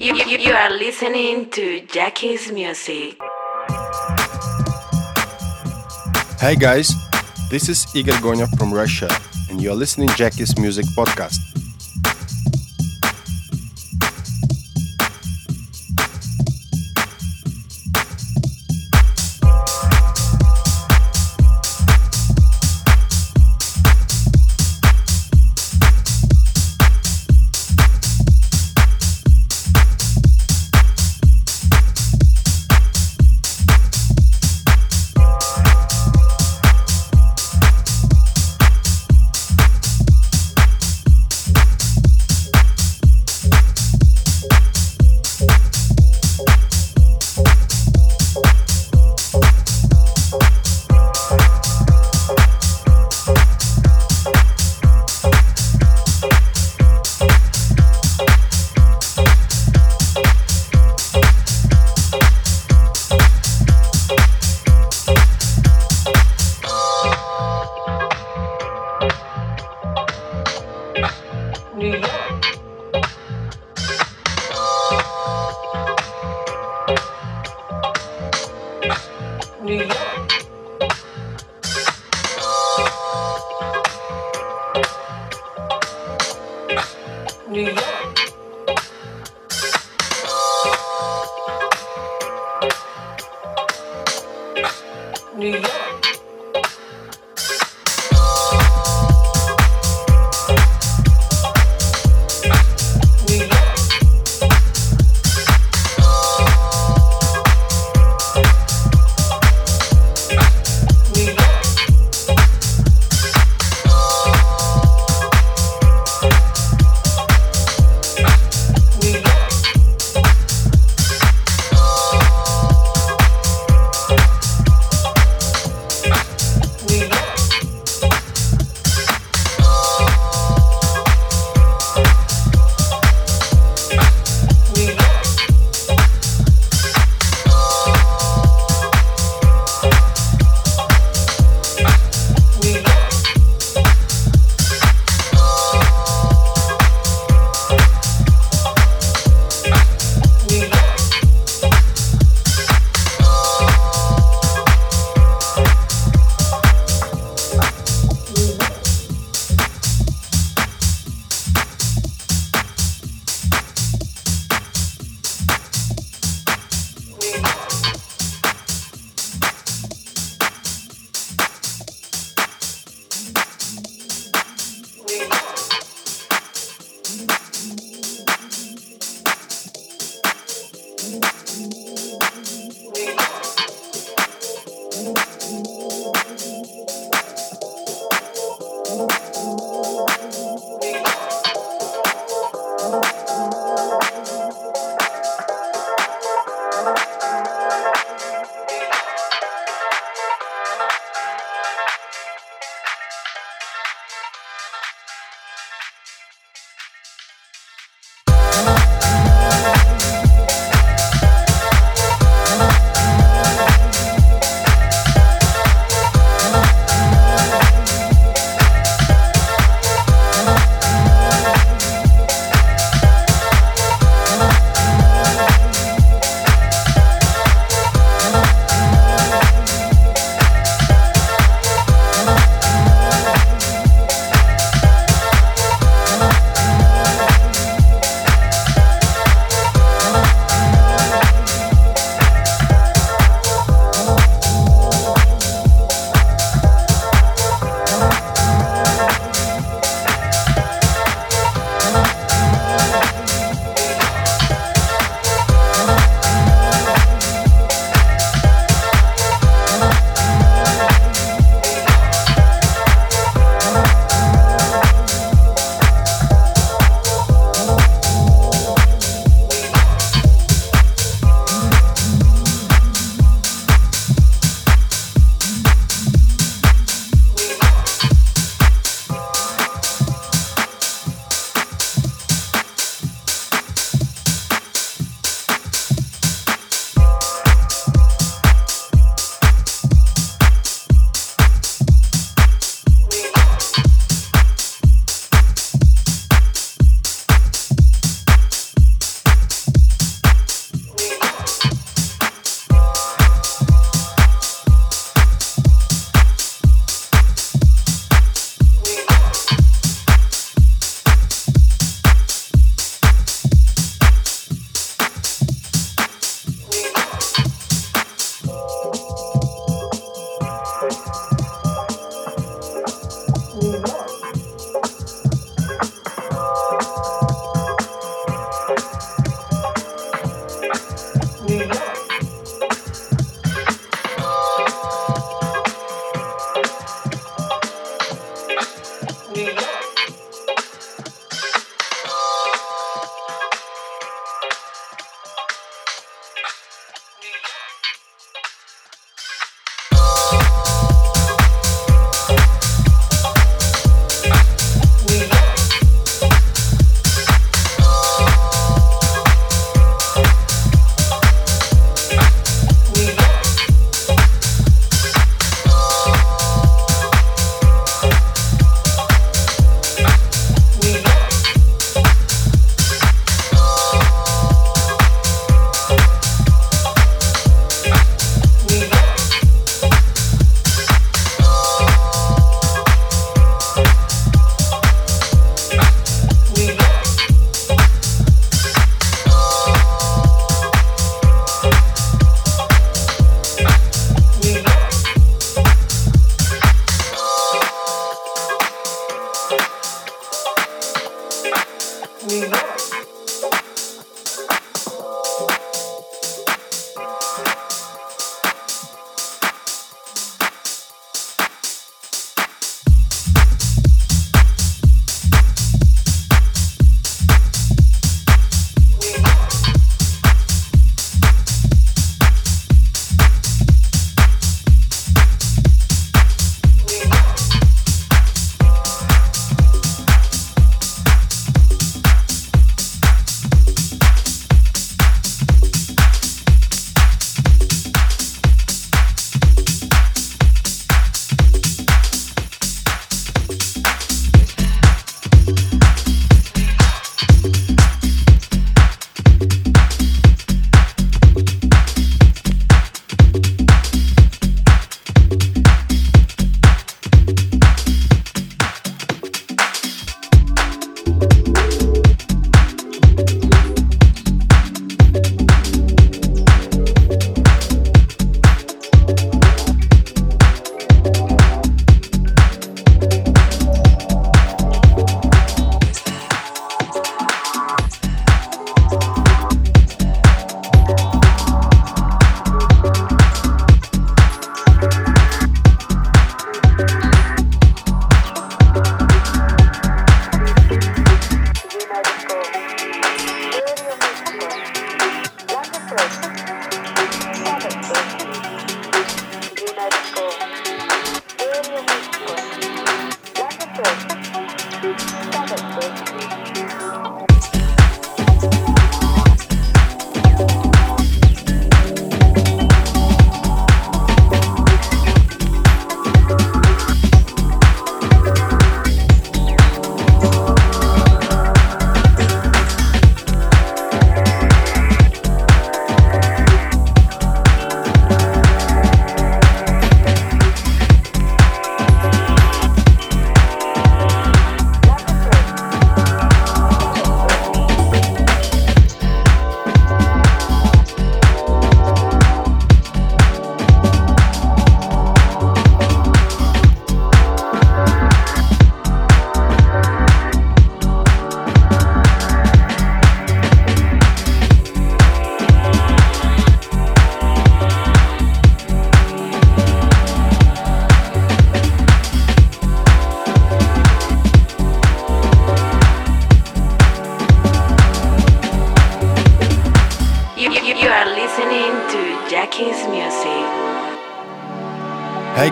[0.00, 3.16] You, you, you are listening to Jackie's Music.
[6.38, 6.94] Hi guys,
[7.50, 9.08] this is Igor Gonya from Russia,
[9.50, 11.42] and you are listening Jackie's Music Podcast.
[87.50, 87.74] 旅游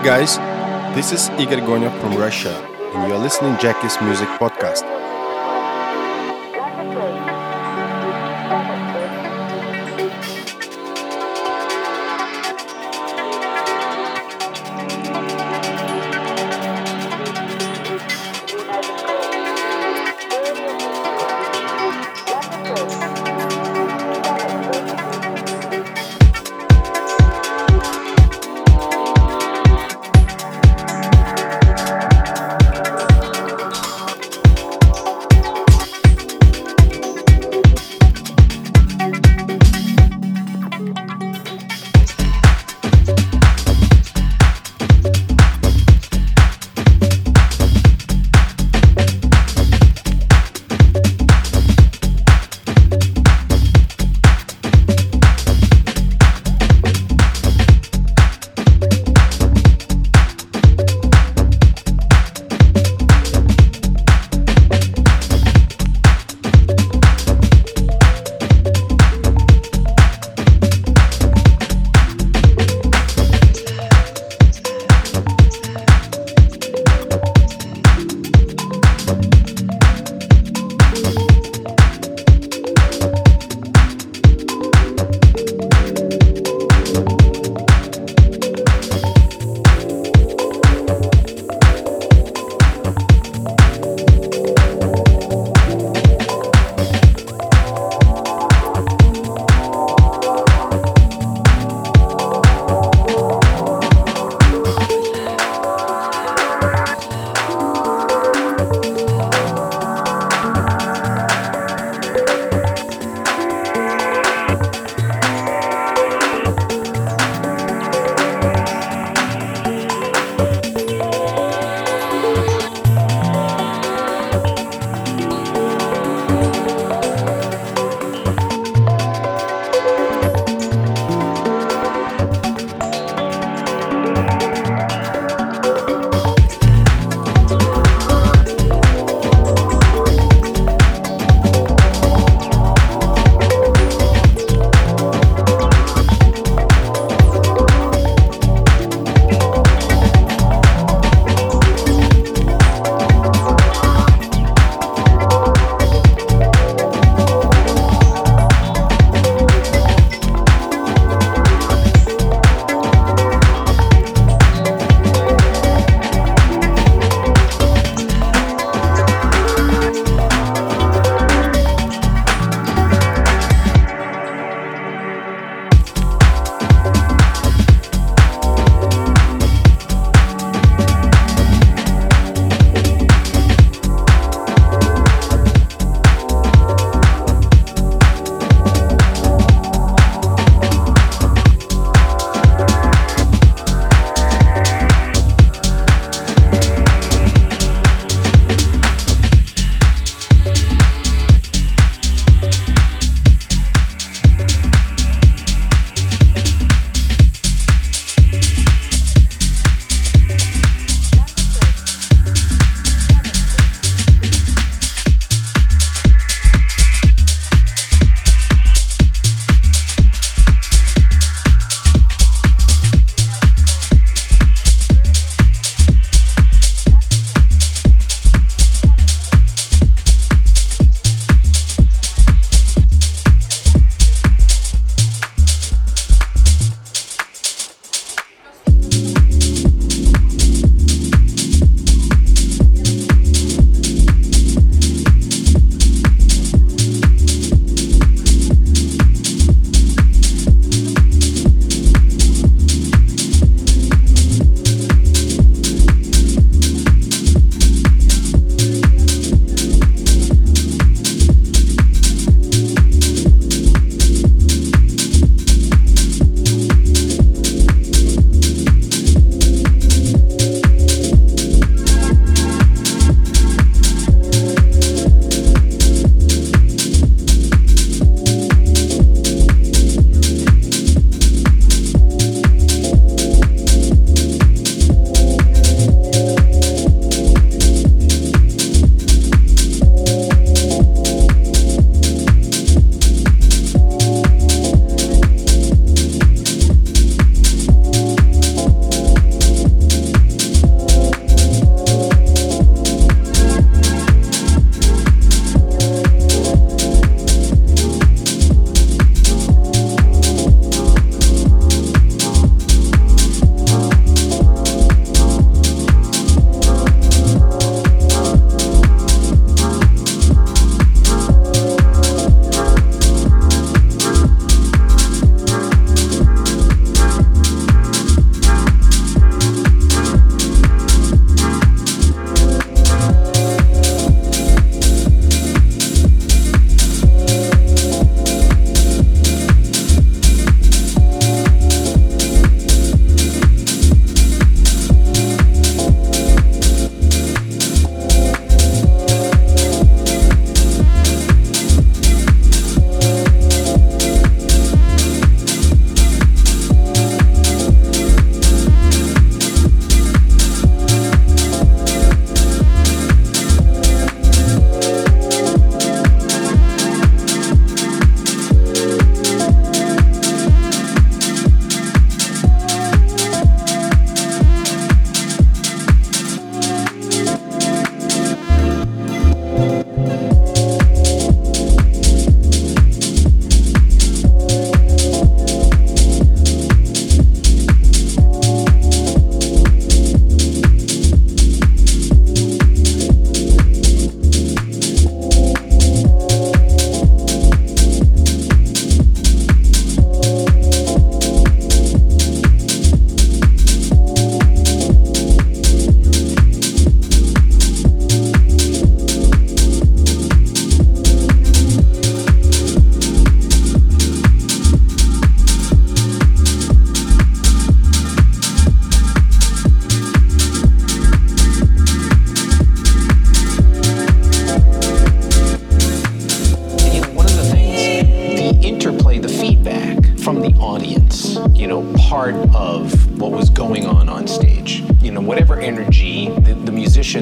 [0.07, 0.37] guys,
[0.95, 2.55] this is Igor Gonyov from Russia,
[2.93, 5.06] and you're listening Jackie's Music Podcast.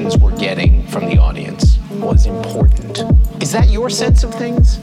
[0.06, 3.02] Musicians were getting from the audience was important.
[3.42, 4.78] Is that your sense of things?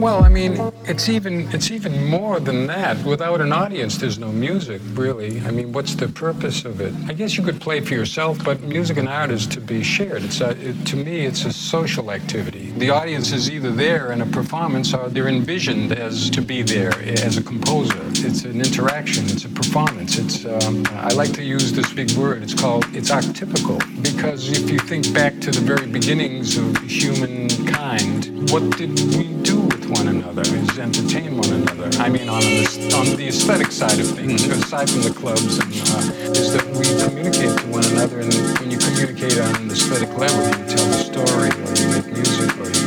[0.00, 3.04] Well, I mean, it's even it's even more than that.
[3.04, 5.42] Without an audience, there's no music, really.
[5.42, 6.94] I mean, what's the purpose of it?
[7.06, 10.22] I guess you could play for yourself, but music and art is to be shared.
[10.22, 12.70] It's a, it, to me, it's a social activity.
[12.78, 16.98] The audience is either there in a performance or they're envisioned as to be there
[17.26, 18.00] as a composer.
[18.26, 19.26] It's an interaction.
[19.26, 20.16] It's a performance.
[20.16, 22.42] It's um, I like to use this big word.
[22.42, 28.50] It's called it's archetypical because if you think back to the very beginnings of humankind,
[28.50, 29.59] what did we do
[29.90, 30.42] one another?
[30.42, 31.90] Is entertain one another?
[31.98, 34.62] I mean, on the, on the aesthetic side of things, mm-hmm.
[34.62, 38.70] aside from the clubs, and, uh, is that we communicate to one another, and when
[38.70, 42.70] you communicate on an aesthetic level, you tell a story, or you make music, or
[42.70, 42.86] you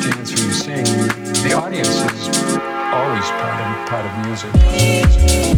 [0.00, 0.86] dance, or you sing.
[1.42, 2.28] The audience is
[2.94, 5.53] always part of part of music.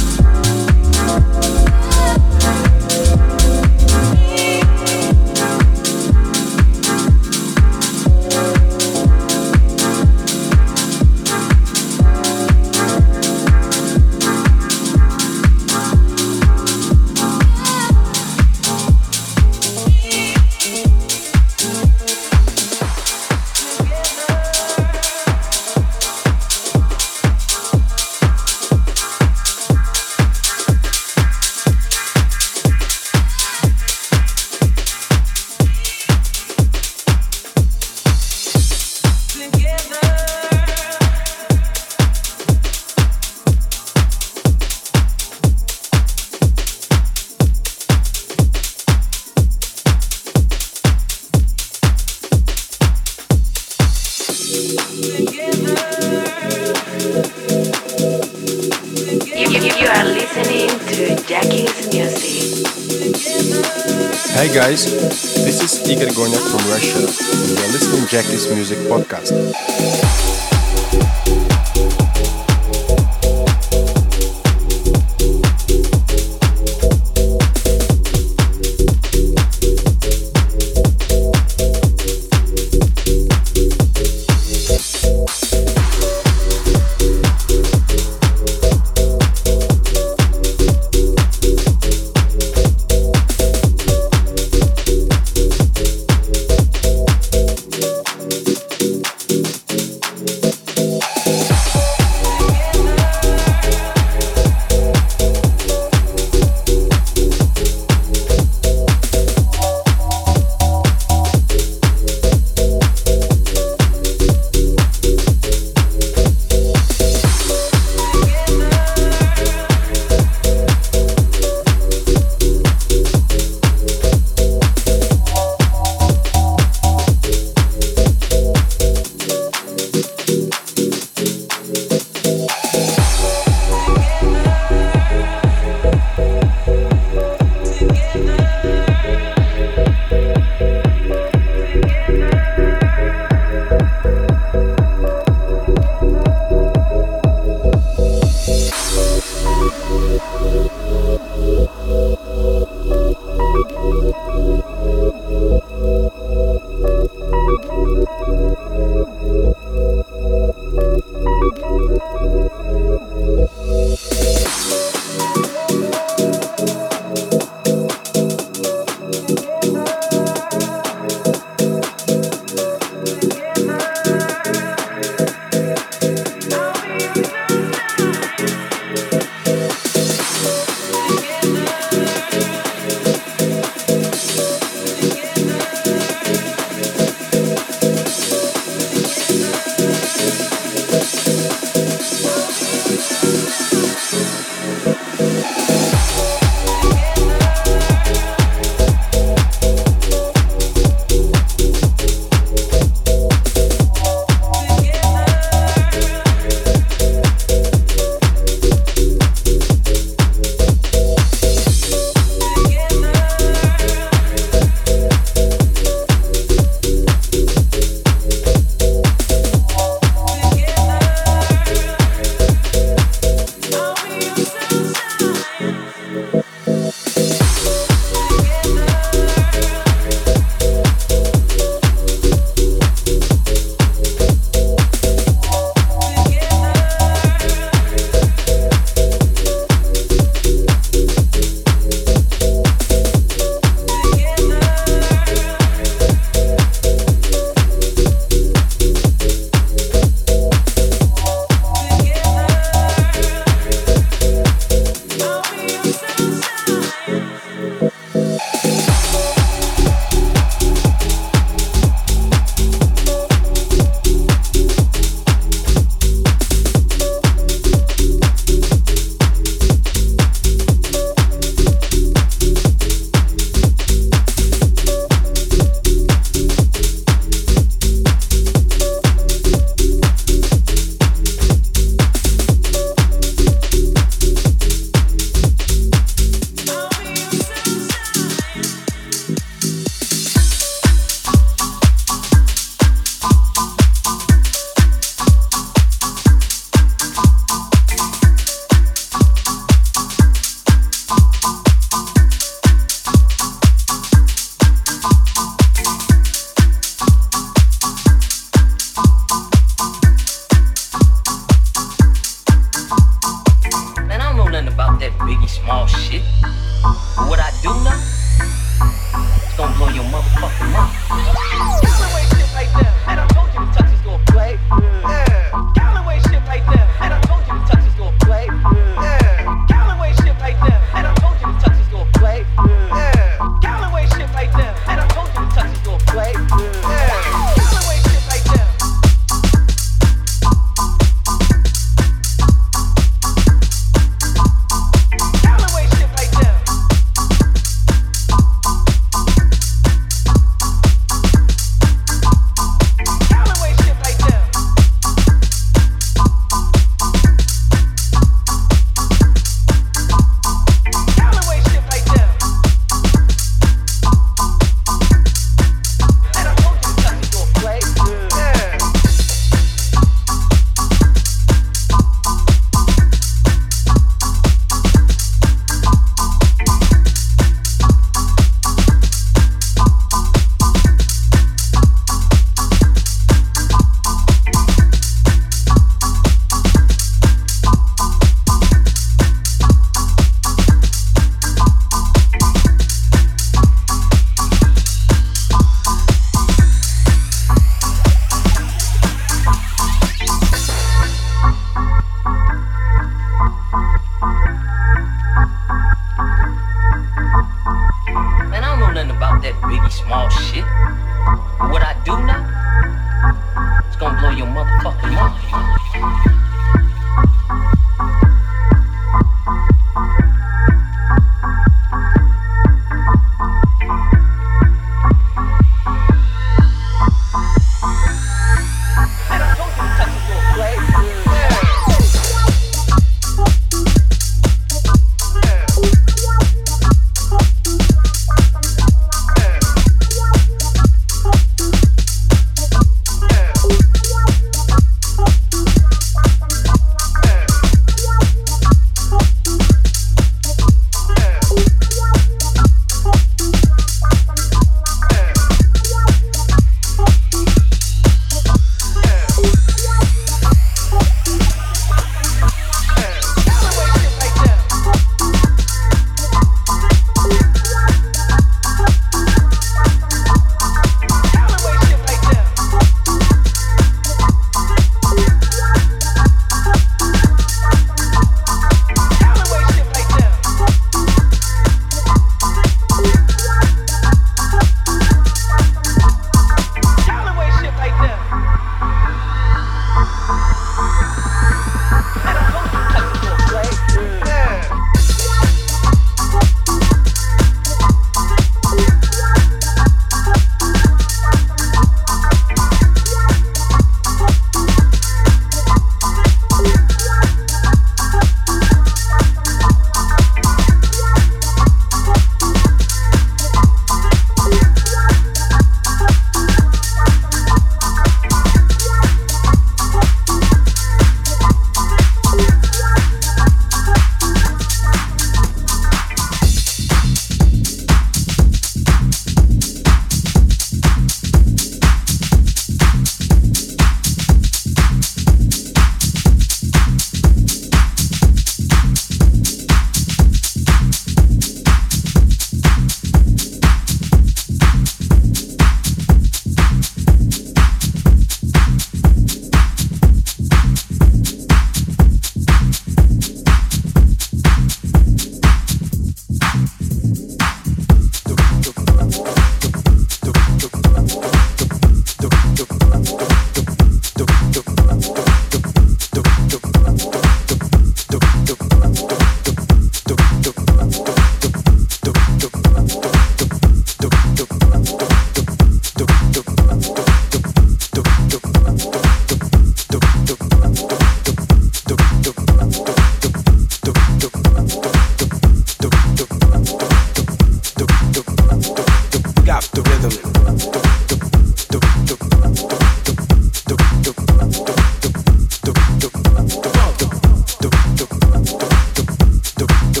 [599.67, 600.00] do.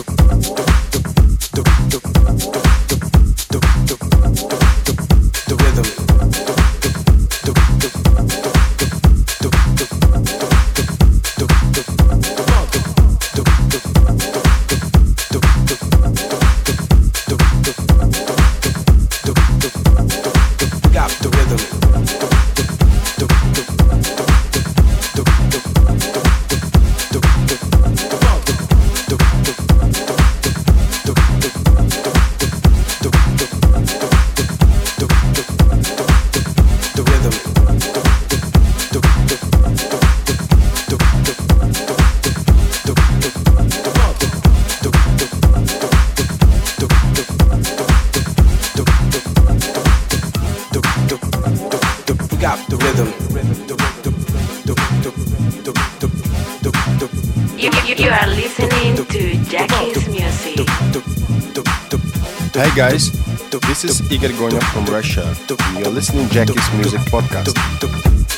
[64.23, 65.35] Igor Gonya from Russia,
[65.79, 67.55] you're listening to Jackie's Music Podcast.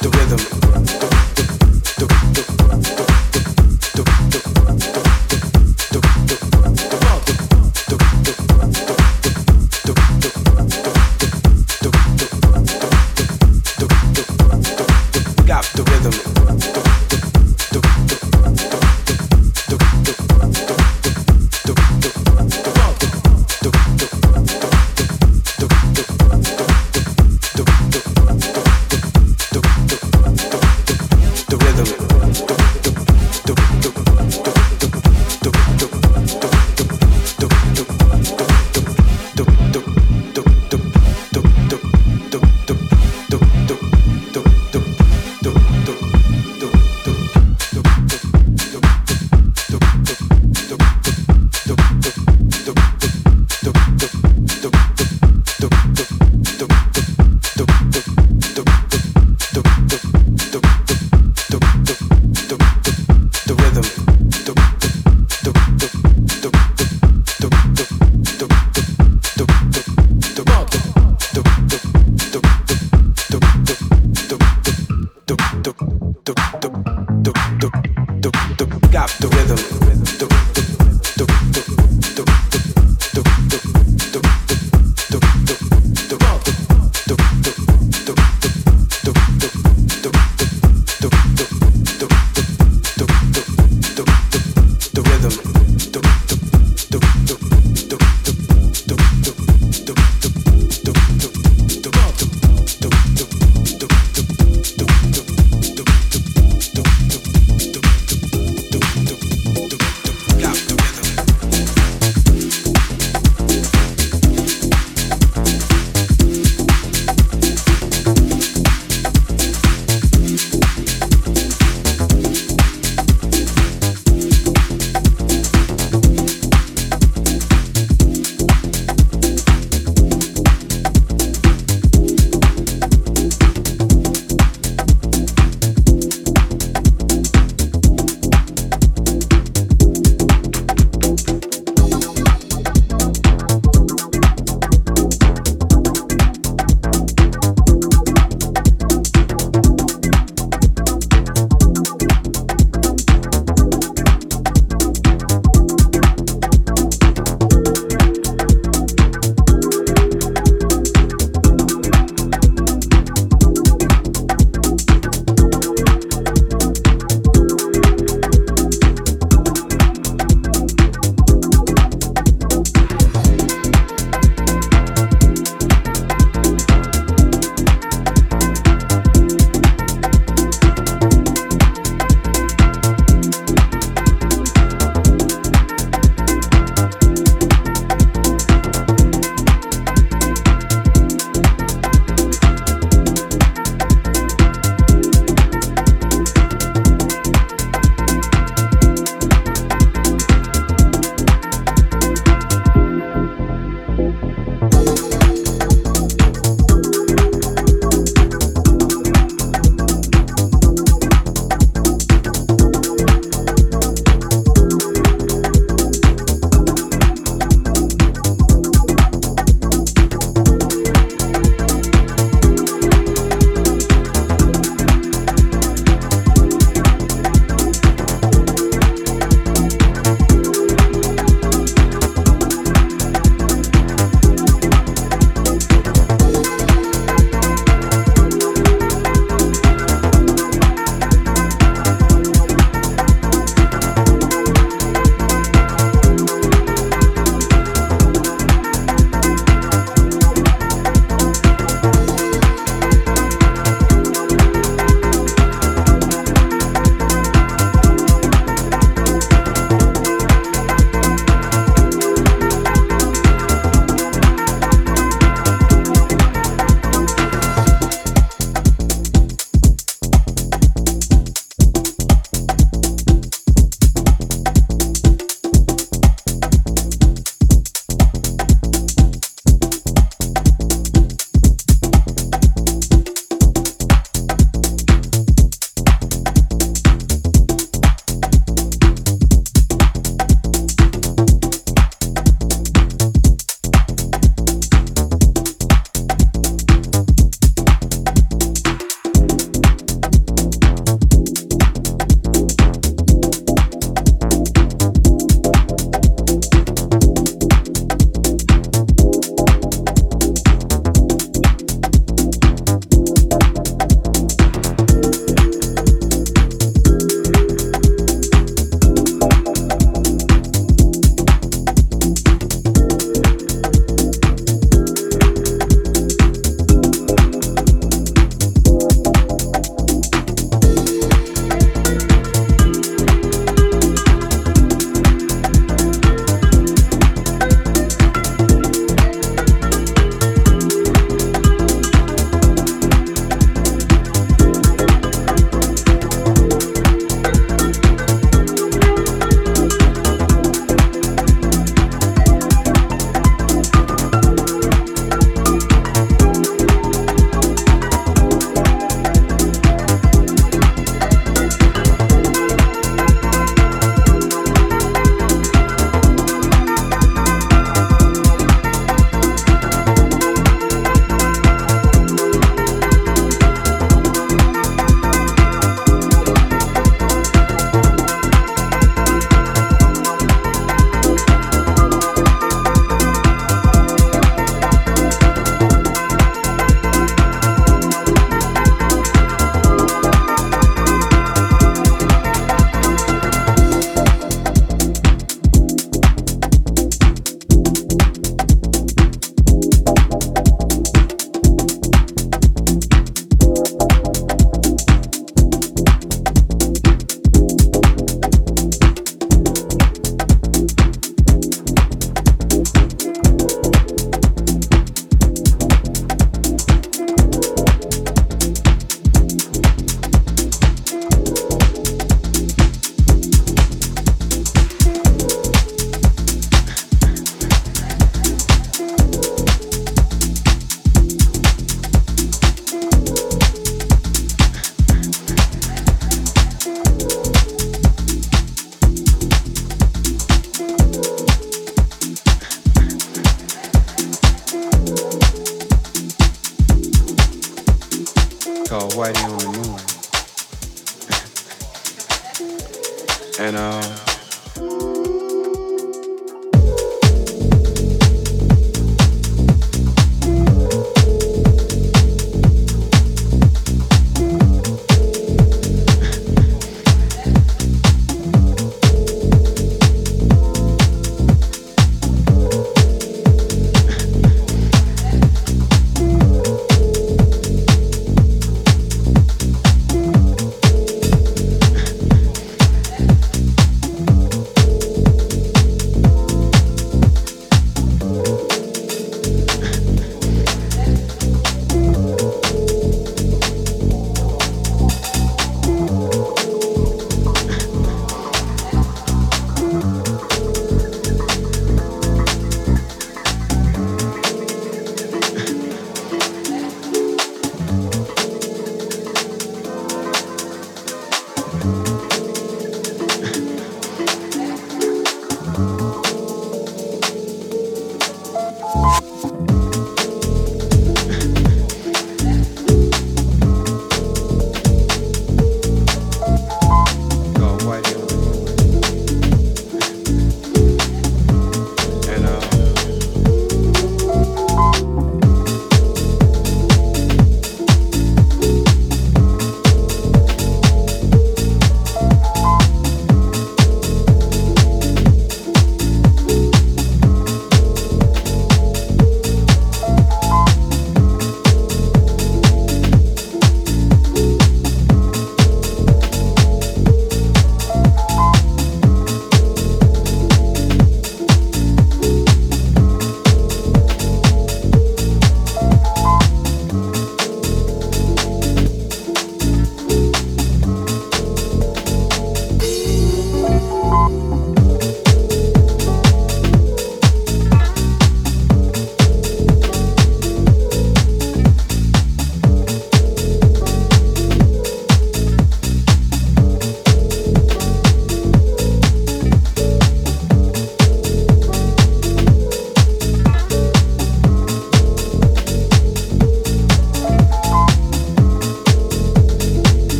[0.00, 0.89] The rhythm.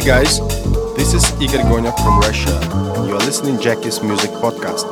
[0.00, 0.40] Hi guys,
[0.96, 2.56] this is Igor Gonya from Russia.
[3.06, 4.88] You are listening Jackie's Music Podcast.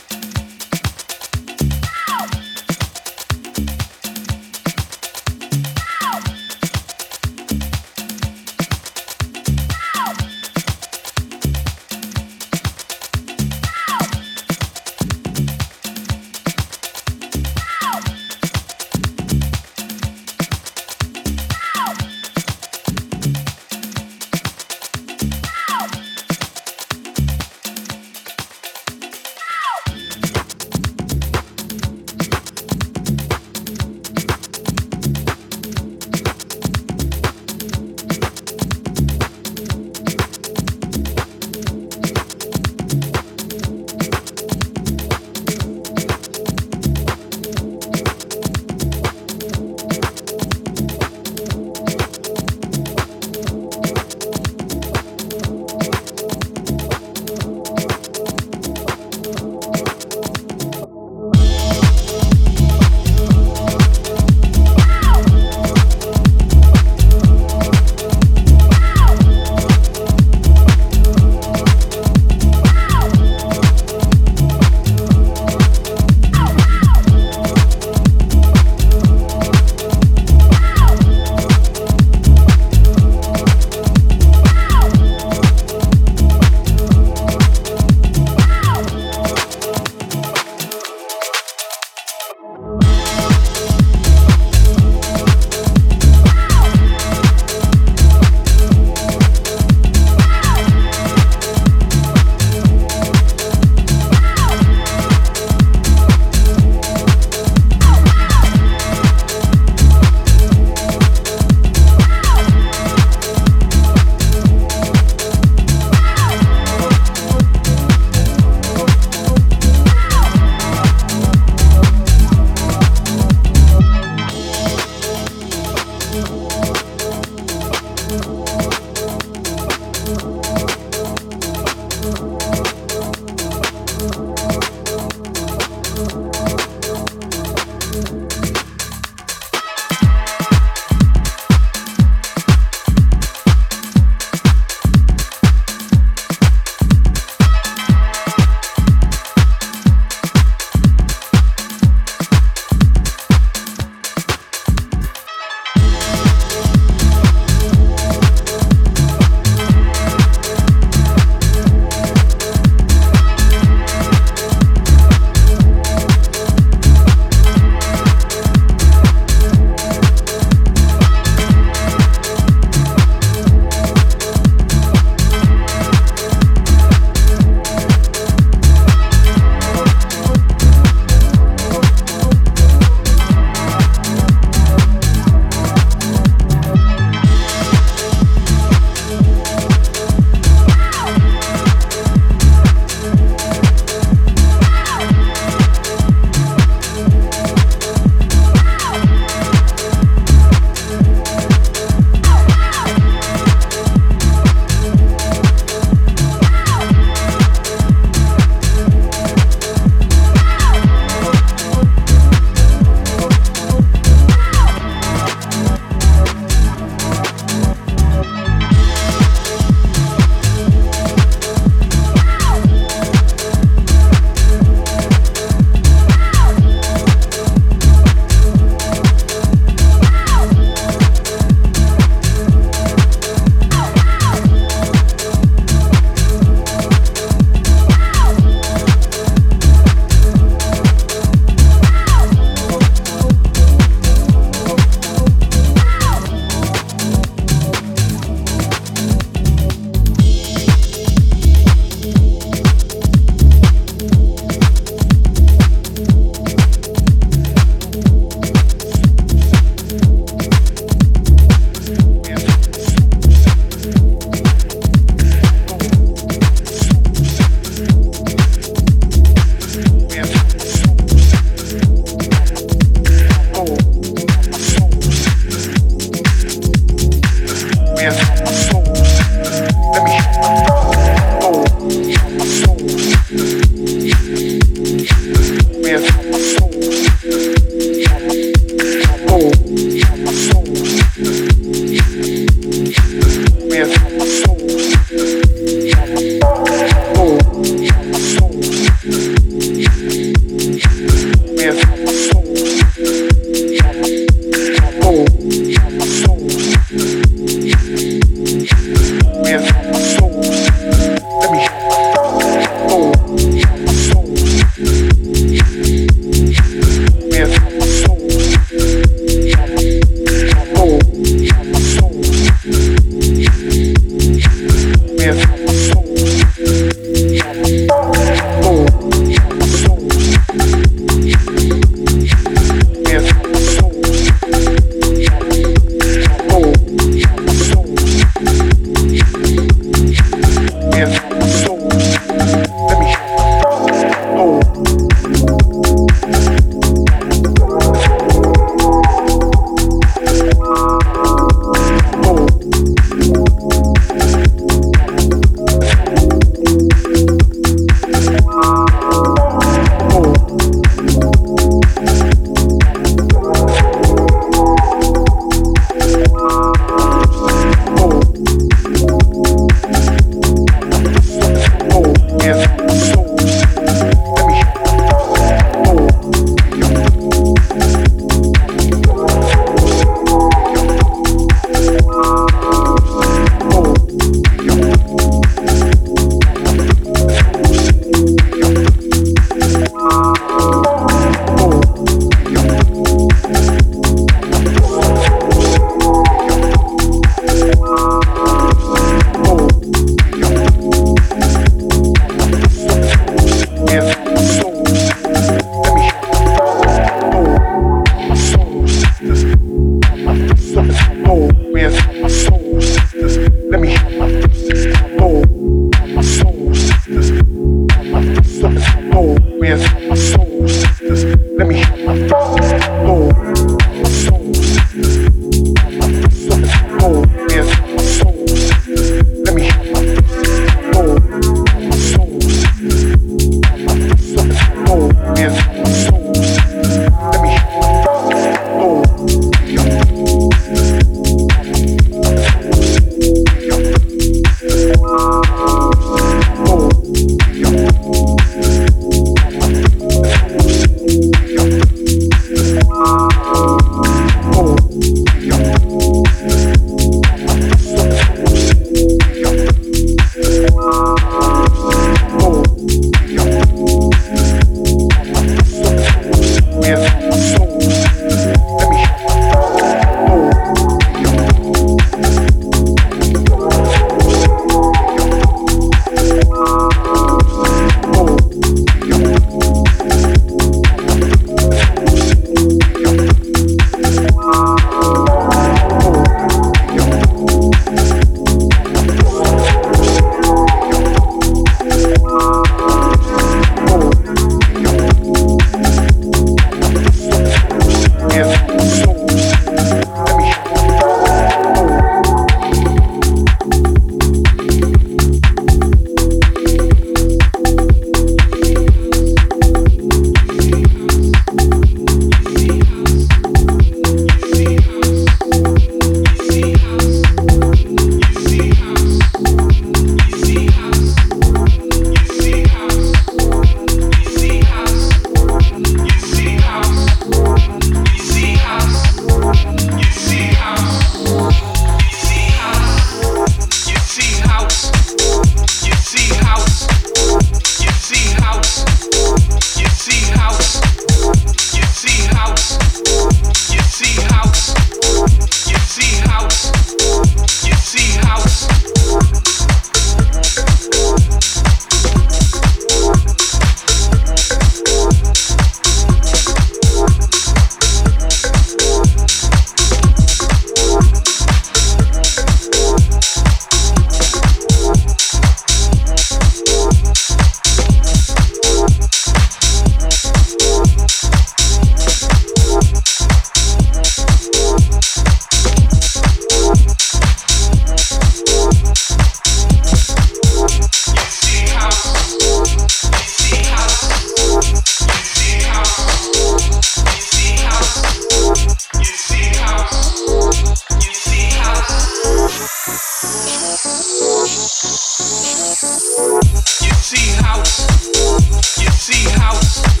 [597.17, 600.00] see house, you see house.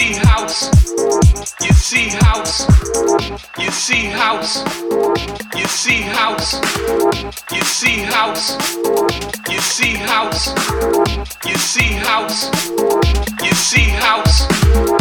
[0.00, 0.70] see house,
[1.60, 2.66] you see house,
[3.58, 4.64] you see house,
[5.54, 6.54] you see house,
[7.52, 8.56] you see house,
[9.50, 10.54] you see house,
[11.44, 12.50] you see house,
[13.44, 14.99] you see house.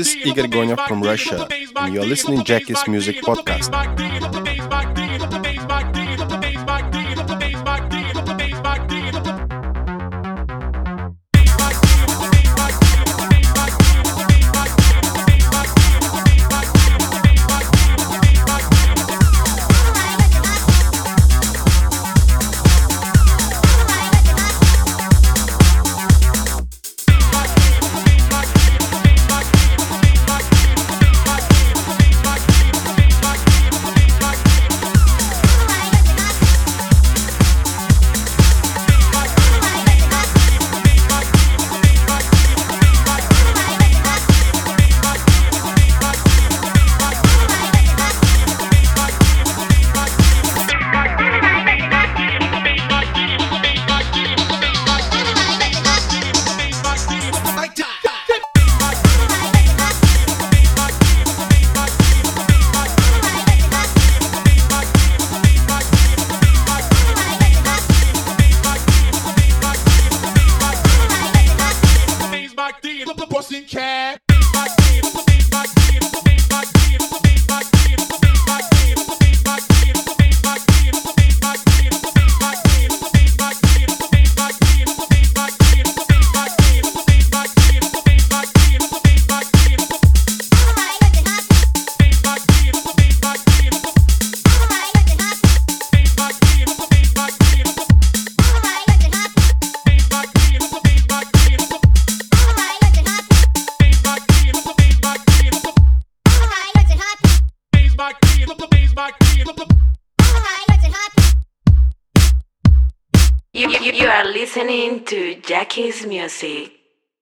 [0.00, 1.46] is Igor Gonya from Russia,
[1.76, 4.49] and you are listening to Jackie's Music Podcast.